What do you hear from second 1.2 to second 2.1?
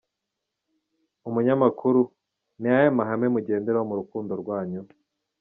Umunyamakuru: